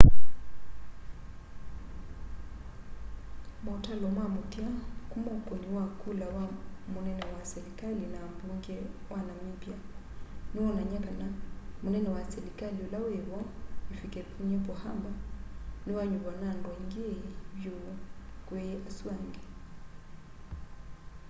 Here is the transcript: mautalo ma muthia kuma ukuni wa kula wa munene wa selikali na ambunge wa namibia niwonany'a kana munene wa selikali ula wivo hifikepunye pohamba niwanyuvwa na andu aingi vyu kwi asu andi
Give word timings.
mautalo 3.65 4.07
ma 4.17 4.25
muthia 4.35 4.71
kuma 5.11 5.31
ukuni 5.39 5.67
wa 5.77 5.85
kula 6.01 6.27
wa 6.37 6.45
munene 6.93 7.25
wa 7.33 7.41
selikali 7.51 8.03
na 8.13 8.17
ambunge 8.27 8.77
wa 9.11 9.19
namibia 9.27 9.77
niwonany'a 10.53 10.99
kana 11.07 11.27
munene 11.83 12.09
wa 12.15 12.21
selikali 12.33 12.79
ula 12.87 12.99
wivo 13.07 13.39
hifikepunye 13.87 14.57
pohamba 14.67 15.11
niwanyuvwa 15.85 16.33
na 16.41 16.45
andu 16.53 16.67
aingi 16.73 17.09
vyu 17.57 17.75
kwi 18.47 18.63
asu 18.89 19.05
andi 19.15 19.41